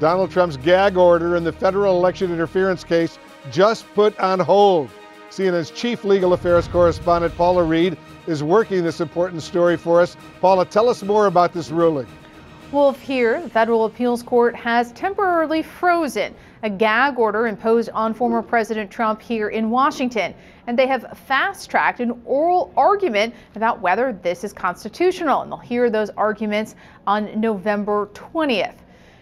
[0.00, 3.18] Donald Trump's gag order in the federal election interference case
[3.50, 4.88] just put on hold.
[5.28, 10.16] CNN's chief legal affairs correspondent Paula Reid is working this important story for us.
[10.40, 12.06] Paula, tell us more about this ruling.
[12.72, 18.40] Wolf here, the Federal Appeals Court has temporarily frozen a gag order imposed on former
[18.40, 20.34] President Trump here in Washington.
[20.66, 25.42] And they have fast tracked an oral argument about whether this is constitutional.
[25.42, 26.74] And they'll hear those arguments
[27.06, 28.76] on November 20th.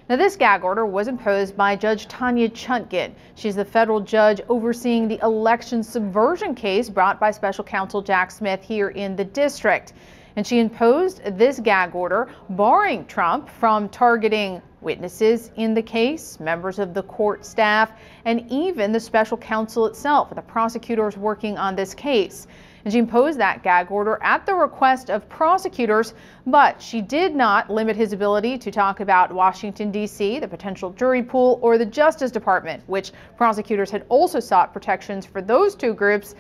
[0.09, 3.13] Now, this gag order was imposed by Judge Tanya Chutkan.
[3.35, 8.63] She's the federal judge overseeing the election subversion case brought by special counsel Jack Smith
[8.63, 9.93] here in the district
[10.39, 16.79] and she imposed this gag order barring Trump from targeting witnesses in the case, members
[16.79, 17.91] of the court staff,
[18.25, 22.47] and even the special counsel itself, the prosecutors working on this case.
[22.89, 26.15] And she imposed that gag order at the request of prosecutors,
[26.47, 31.23] but she did not limit his ability to talk about Washington, D.C., the potential jury
[31.23, 36.35] pool, or the Justice Department, which prosecutors had also sought protections for those two groups.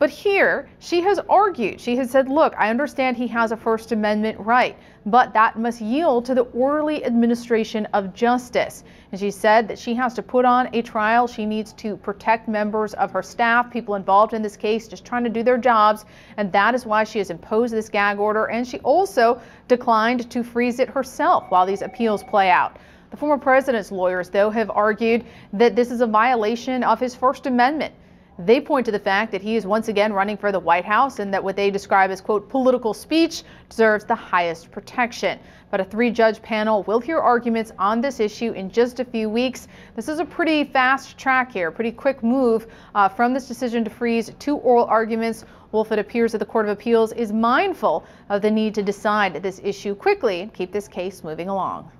[0.00, 3.92] But here, she has argued, she has said, look, I understand he has a First
[3.92, 8.82] Amendment right, but that must yield to the orderly administration of justice.
[9.12, 11.28] And she said that she has to put on a trial.
[11.28, 15.22] She needs to protect members of her staff, people involved in this case, just trying
[15.22, 16.04] to do their jobs.
[16.36, 18.46] And that is why she has imposed this gag order.
[18.46, 22.76] And she also declined to freeze it herself while these appeals play out.
[23.10, 27.46] The former president's lawyers, though, have argued that this is a violation of his First
[27.46, 27.94] Amendment.
[28.38, 31.20] They point to the fact that he is once again running for the White House
[31.20, 35.38] and that what they describe as, quote, political speech deserves the highest protection.
[35.70, 39.30] But a three judge panel will hear arguments on this issue in just a few
[39.30, 39.68] weeks.
[39.94, 43.90] This is a pretty fast track here, pretty quick move uh, from this decision to
[43.90, 45.46] freeze two oral arguments.
[45.72, 49.42] Wolf, it appears that the Court of Appeals is mindful of the need to decide
[49.42, 51.90] this issue quickly and keep this case moving along.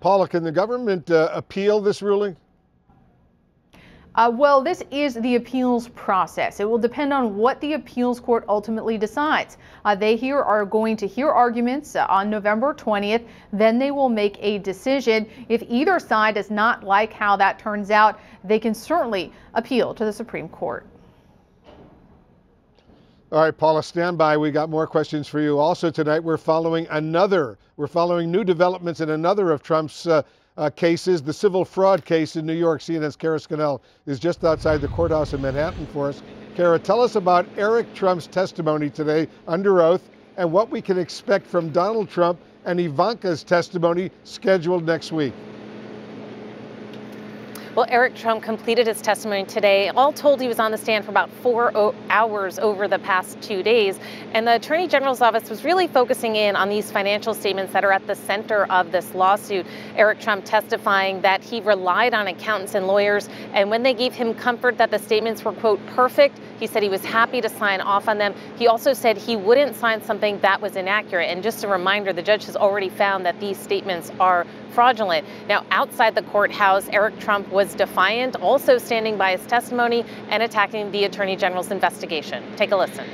[0.00, 2.36] Paula, can the government uh, appeal this ruling?
[4.18, 6.58] Uh, well, this is the appeals process.
[6.58, 9.56] It will depend on what the appeals court ultimately decides.
[9.84, 13.24] Uh, they here are going to hear arguments uh, on November 20th.
[13.52, 15.28] Then they will make a decision.
[15.48, 20.04] If either side does not like how that turns out, they can certainly appeal to
[20.04, 20.84] the Supreme Court.
[23.30, 24.36] All right, Paula, stand by.
[24.36, 25.60] We got more questions for you.
[25.60, 27.56] Also tonight, we're following another.
[27.76, 30.22] We're following new developments in another of Trump's uh,
[30.58, 31.22] uh, cases.
[31.22, 35.32] The civil fraud case in New York, CNN's Kara Scannell is just outside the courthouse
[35.32, 36.22] in Manhattan for us.
[36.56, 41.46] Kara, tell us about Eric Trump's testimony today under oath and what we can expect
[41.46, 45.32] from Donald Trump and Ivanka's testimony scheduled next week.
[47.74, 49.88] Well, Eric Trump completed his testimony today.
[49.90, 53.62] All told, he was on the stand for about four hours over the past two
[53.62, 53.98] days.
[54.32, 57.92] And the Attorney General's office was really focusing in on these financial statements that are
[57.92, 59.66] at the center of this lawsuit.
[59.96, 63.28] Eric Trump testifying that he relied on accountants and lawyers.
[63.52, 66.88] And when they gave him comfort that the statements were, quote, perfect, he said he
[66.88, 68.34] was happy to sign off on them.
[68.56, 71.26] He also said he wouldn't sign something that was inaccurate.
[71.26, 75.26] And just a reminder, the judge has already found that these statements are fraudulent.
[75.48, 80.92] Now, outside the courthouse, Eric Trump was defiant, also standing by his testimony and attacking
[80.92, 82.44] the Attorney General's investigation.
[82.54, 83.04] Take a listen.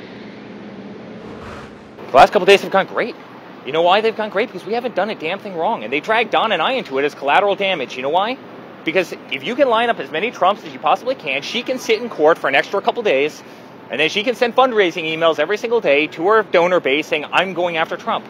[2.11, 3.17] The last couple days have gone great.
[3.65, 4.49] You know why they've gone great?
[4.49, 5.83] Because we haven't done a damn thing wrong.
[5.83, 7.97] And they dragged Don and I into it as collateral damage.
[7.97, 8.37] You know why?
[8.85, 11.79] Because if you can line up as many Trumps as you possibly can, she can
[11.79, 13.43] sit in court for an extra couple days,
[13.91, 17.25] and then she can send fundraising emails every single day to her donor base saying,
[17.33, 18.27] I'm going after Trump.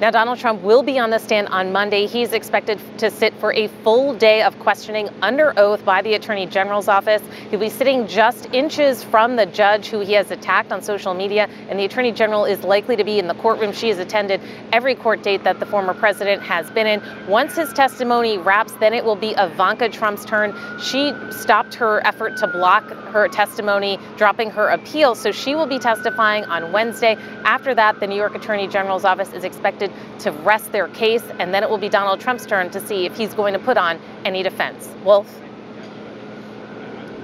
[0.00, 2.06] Now, Donald Trump will be on the stand on Monday.
[2.06, 6.46] He's expected to sit for a full day of questioning under oath by the Attorney
[6.46, 7.20] General's office.
[7.50, 11.48] He'll be sitting just inches from the judge who he has attacked on social media,
[11.68, 13.72] and the Attorney General is likely to be in the courtroom.
[13.72, 14.40] She has attended
[14.72, 17.02] every court date that the former president has been in.
[17.26, 20.54] Once his testimony wraps, then it will be Ivanka Trump's turn.
[20.80, 25.80] She stopped her effort to block her testimony, dropping her appeal, so she will be
[25.80, 27.16] testifying on Wednesday.
[27.44, 29.87] After that, the New York Attorney General's office is expected
[30.20, 33.16] to rest their case, and then it will be Donald Trump's turn to see if
[33.16, 34.88] he's going to put on any defense.
[35.04, 35.40] Wolf?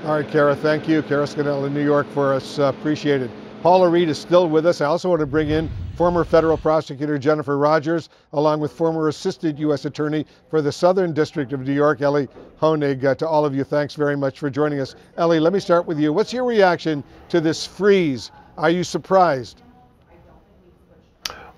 [0.05, 1.03] All right, Kara, thank you.
[1.03, 2.59] Kara Scannell in New York for us.
[2.59, 3.31] Uh, appreciate it.
[3.63, 4.83] Paula Reid is still with us.
[4.83, 9.59] I also want to bring in former federal prosecutor Jennifer Rodgers, along with former assistant
[9.61, 9.87] U.S.
[9.87, 12.29] attorney for the Southern District of New York, Elie
[12.61, 13.03] Honig.
[13.03, 14.95] Uh, to all of you, thanks very much for joining us.
[15.17, 16.13] Elie, let me start with you.
[16.13, 18.31] What's your reaction to this freeze?
[18.59, 19.63] Are you surprised?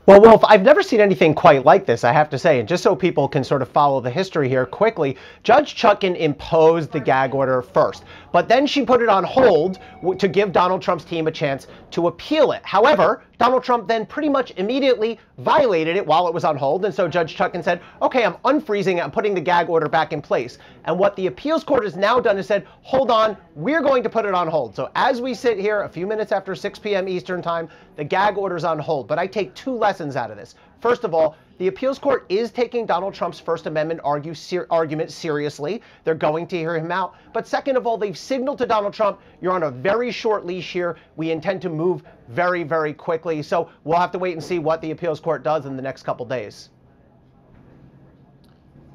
[0.07, 2.61] Well, Wolf, I've never seen anything quite like this, I have to say.
[2.61, 6.93] And just so people can sort of follow the history here quickly, Judge Chutkan imposed
[6.93, 9.81] the gag order first, but then she put it on hold
[10.19, 12.61] to give Donald Trump's team a chance to appeal it.
[12.65, 16.85] However, Donald Trump then pretty much immediately violated it while it was on hold.
[16.85, 19.05] And so Judge Chutkan said, okay, I'm unfreezing it.
[19.05, 20.59] I'm putting the gag order back in place.
[20.85, 24.09] And what the appeals court has now done is said, hold on, we're going to
[24.09, 24.77] put it on hold.
[24.77, 27.09] So as we sit here a few minutes after 6 p.m.
[27.09, 29.09] Eastern time, the gag order is on hold.
[29.09, 30.55] But I take two lessons out of this.
[30.81, 35.11] First of all, the appeals court is taking Donald Trump's First Amendment argue, ser argument
[35.11, 35.81] seriously.
[36.05, 37.15] They're going to hear him out.
[37.33, 40.73] But second of all, they've signaled to Donald Trump, you're on a very short leash
[40.73, 40.97] here.
[41.17, 43.43] We intend to move very, very quickly.
[43.43, 46.03] So we'll have to wait and see what the appeals court does in the next
[46.03, 46.69] couple days.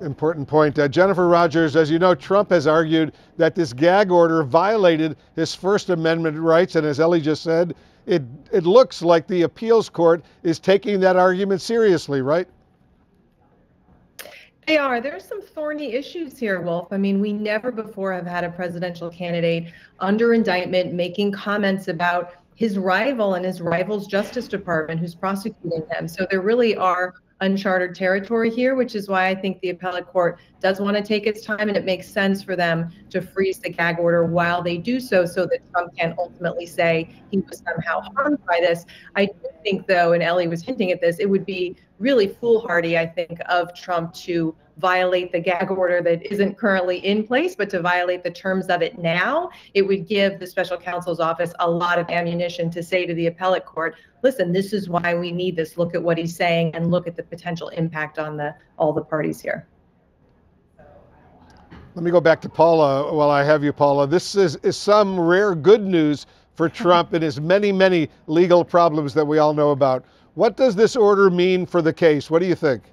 [0.01, 0.80] Important point.
[0.80, 5.54] Uh, Jennifer Rodgers, as you know, Trump has argued that this gag order violated his
[5.54, 6.75] First Amendment rights.
[6.75, 7.75] And as Elie just said,
[8.06, 12.48] it, it looks like the appeals court is taking that argument seriously, right?
[14.68, 15.01] They are.
[15.01, 16.88] There's some thorny issues here, Wolf.
[16.92, 22.33] I mean, we never before have had a presidential candidate under indictment making comments about
[22.56, 26.07] his rival and his rival's Justice Department who's prosecuting him.
[26.07, 30.39] So there really are uncharted territory here, which is why I think the appellate court
[30.61, 33.69] does want to take its time and it makes sense for them to freeze the
[33.69, 38.01] gag order while they do so, so that Trump can ultimately say he was somehow
[38.15, 38.85] harmed by this.
[39.15, 39.33] I do
[39.63, 43.39] think, though, and Elie was hinting at this, it would be really foolhardy, I think,
[43.48, 48.24] of Trump to violate the gag order that isn't currently in place, but to violate
[48.24, 52.09] the terms of it now, it would give the special counsel's office a lot of
[52.09, 55.77] ammunition to say to the appellate court, listen, this is why we need this.
[55.77, 59.04] Look at what he's saying and look at the potential impact on the all the
[59.04, 59.68] parties here.
[61.94, 64.07] Let me go back to Paula while I have you, Paula.
[64.07, 66.25] This is, is some rare good news
[66.56, 70.06] for Trump and his many, many legal problems that we all know about.
[70.36, 72.31] What does this order mean for the case?
[72.31, 72.83] What do you think?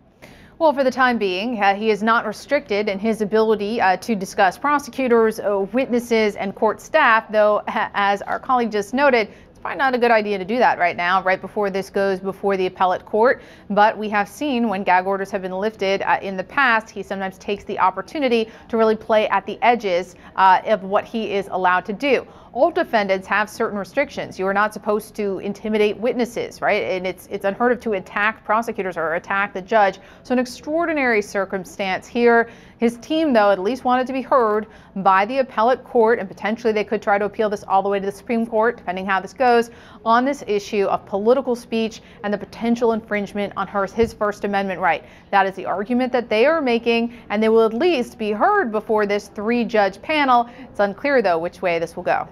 [0.59, 4.17] Well, for the time being, uh, he is not restricted in his ability uh, to
[4.17, 9.79] discuss prosecutors, uh, witnesses, and court staff, though, as our colleague just noted, it's probably
[9.79, 12.67] not a good idea to do that right now, right before this goes before the
[12.67, 13.43] appellate court.
[13.69, 17.03] But we have seen when gag orders have been lifted uh, in the past, he
[17.03, 21.49] sometimes takes the opportunity to really play at the edges uh, of what he is
[21.51, 24.39] allowed to do all defendants have certain restrictions.
[24.39, 26.83] You are not supposed to intimidate witnesses, right?
[26.83, 29.99] And it's it's unheard of to attack prosecutors or attack the judge.
[30.23, 32.51] So an extraordinary circumstance here.
[32.79, 36.73] His team, though, at least wanted to be heard by the appellate court, and potentially
[36.73, 39.21] they could try to appeal this all the way to the Supreme Court, depending how
[39.21, 39.71] this goes,
[40.05, 44.81] on this issue of political speech and the potential infringement on her, his First Amendment
[44.81, 45.05] right.
[45.33, 48.71] That is the argument that they are making, and they will at least be heard
[48.71, 50.49] before this three-judge panel.
[50.61, 52.29] It's unclear, though, which way this will go.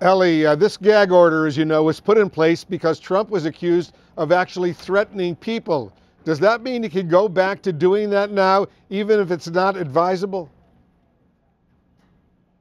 [0.00, 3.46] Elie, uh, this gag order, as you know, was put in place because Trump was
[3.46, 5.92] accused of actually threatening people.
[6.24, 9.76] Does that mean he can go back to doing that now, even if it's not
[9.76, 10.50] advisable?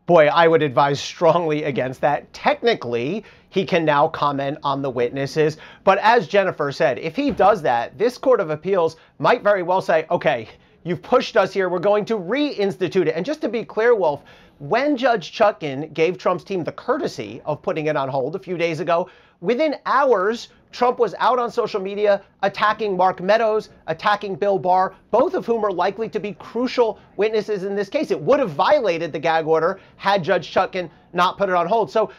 [0.05, 2.31] Boy, I would advise strongly against that.
[2.33, 5.57] Technically, he can now comment on the witnesses.
[5.83, 9.81] But as Jennifer said, if he does that, this Court of Appeals might very well
[9.81, 10.47] say, okay,
[10.83, 11.69] you've pushed us here.
[11.69, 13.15] We're going to reinstitute it.
[13.15, 14.23] And just to be clear, Wolf,
[14.59, 18.57] when Judge Chutkan gave Trump's team the courtesy of putting it on hold a few
[18.57, 19.09] days ago,
[19.39, 25.33] within hours, Trump was out on social media attacking Mark Meadows, attacking Bill Barr, both
[25.33, 28.11] of whom are likely to be crucial witnesses in this case.
[28.11, 31.89] It would have violated the gag order had Judge Chutkan not put it on hold.
[31.89, 32.11] So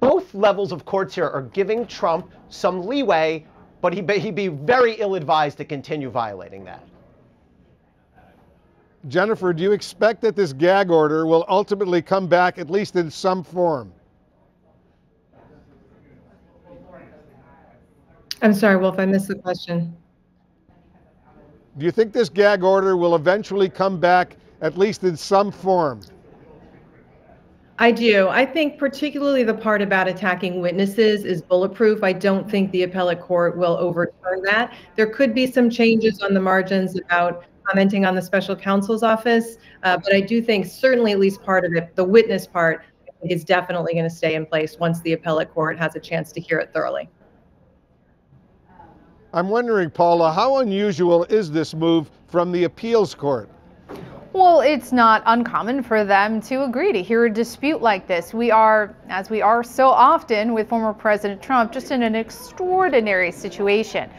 [0.00, 3.46] both levels of courts here are giving Trump some leeway,
[3.80, 6.84] but he'd be very ill advised to continue violating that.
[9.08, 13.10] Jennifer, do you expect that this gag order will ultimately come back, at least in
[13.10, 13.92] some form?
[18.40, 19.96] I'm sorry, Wolf, I missed the question.
[21.78, 26.00] Do you think this gag order will eventually come back, at least in some form?
[27.78, 28.28] I do.
[28.28, 32.04] I think particularly the part about attacking witnesses is bulletproof.
[32.04, 34.74] I don't think the appellate court will overturn that.
[34.94, 39.56] There could be some changes on the margins about commenting on the special counsel's office,
[39.82, 42.84] uh, but I do think certainly at least part of it, the witness part,
[43.22, 46.40] is definitely going to stay in place once the appellate court has a chance to
[46.40, 47.08] hear it thoroughly.
[49.32, 53.48] I'm wondering, Paula, how unusual is this move from the appeals court?
[54.32, 58.34] Well, it's not uncommon for them to agree to hear a dispute like this.
[58.34, 63.30] We are, as we are so often with former President Trump, just in an extraordinary
[63.30, 64.10] situation.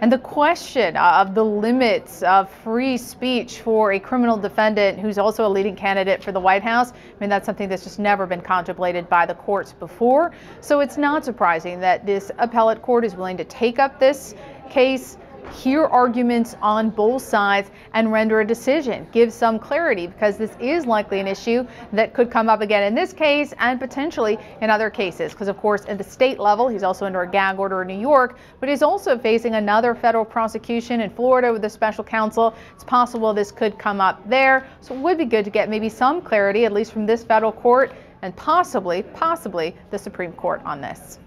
[0.00, 5.18] And the question uh, of the limits of free speech for a criminal defendant who's
[5.18, 8.26] also a leading candidate for the White House, I mean, that's something that's just never
[8.26, 10.32] been contemplated by the courts before.
[10.60, 14.34] So it's not surprising that this appellate court is willing to take up this
[14.68, 15.16] case
[15.52, 20.86] hear arguments on both sides and render a decision, give some clarity because this is
[20.86, 24.90] likely an issue that could come up again in this case and potentially in other
[24.90, 25.32] cases.
[25.32, 28.00] Because, of course, at the state level, he's also under a gag order in New
[28.00, 32.54] York, but he's also facing another federal prosecution in Florida with a special counsel.
[32.74, 34.66] It's possible this could come up there.
[34.80, 37.52] So it would be good to get maybe some clarity, at least from this federal
[37.52, 41.18] court and possibly, possibly the Supreme Court on this.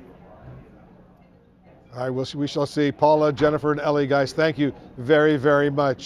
[1.93, 2.91] All right, we'll, we shall see.
[2.91, 5.95] Paula, Jennifer, and Elie, guys, thank you very, very much.